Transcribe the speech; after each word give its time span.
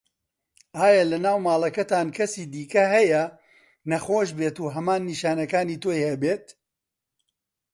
ئایا 0.79 1.03
لەناو 1.11 1.37
ماڵەکەتان 1.45 2.07
کەسی 2.17 2.43
دیکه 2.53 2.83
هەیە 2.93 3.23
نەخۆش 3.89 4.29
بێت 4.39 4.57
و 4.59 4.73
هەمان 4.75 5.01
نیشانەکانی 5.09 5.81
تۆی 5.83 6.05
هەبێت؟ 6.09 6.45